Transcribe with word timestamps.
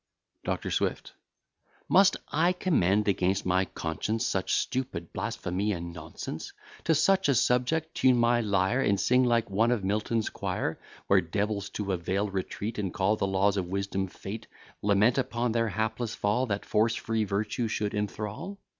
DR. 0.45 0.71
SWIFT 0.73 1.13
Must 1.87 2.17
I 2.29 2.53
commend 2.53 3.07
against 3.07 3.45
my 3.45 3.65
conscience, 3.65 4.25
Such 4.25 4.53
stupid 4.55 5.13
blasphemy 5.13 5.73
and 5.73 5.93
nonsense; 5.93 6.53
To 6.85 6.95
such 6.95 7.29
a 7.29 7.35
subject 7.35 7.93
tune 7.93 8.17
my 8.17 8.41
lyre, 8.41 8.81
And 8.81 8.99
sing 8.99 9.23
like 9.25 9.47
one 9.51 9.69
of 9.69 9.83
Milton's 9.83 10.31
choir, 10.31 10.79
Where 11.05 11.21
devils 11.21 11.69
to 11.77 11.91
a 11.91 11.97
vale 11.97 12.31
retreat, 12.31 12.79
And 12.79 12.91
call 12.91 13.15
the 13.15 13.27
laws 13.27 13.57
of 13.57 13.67
Wisdom, 13.67 14.07
Fate; 14.07 14.47
Lament 14.81 15.19
upon 15.19 15.51
their 15.51 15.69
hapless 15.69 16.15
fall, 16.15 16.47
That 16.47 16.65
Force 16.65 16.95
free 16.95 17.23
Virtue 17.25 17.67
should 17.67 17.93
enthrall? 17.93 18.57